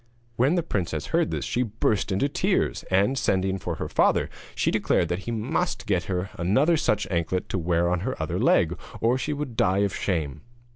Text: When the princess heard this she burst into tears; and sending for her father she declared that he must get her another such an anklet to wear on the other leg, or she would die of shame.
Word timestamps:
When 0.35 0.55
the 0.55 0.63
princess 0.63 1.05
heard 1.13 1.29
this 1.29 1.45
she 1.45 1.61
burst 1.61 2.11
into 2.11 2.27
tears; 2.27 2.81
and 2.89 3.15
sending 3.19 3.59
for 3.59 3.75
her 3.75 3.87
father 3.87 4.31
she 4.55 4.71
declared 4.71 5.09
that 5.09 5.19
he 5.29 5.31
must 5.31 5.85
get 5.85 6.05
her 6.05 6.31
another 6.39 6.75
such 6.75 7.05
an 7.05 7.11
anklet 7.11 7.49
to 7.49 7.59
wear 7.59 7.87
on 7.87 7.99
the 7.99 8.19
other 8.19 8.39
leg, 8.39 8.75
or 8.99 9.19
she 9.19 9.31
would 9.31 9.55
die 9.55 9.83
of 9.85 9.95
shame. 9.95 10.41